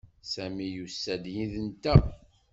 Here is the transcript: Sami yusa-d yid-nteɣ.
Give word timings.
Sami 0.31 0.67
yusa-d 0.75 1.25
yid-nteɣ. 1.35 2.01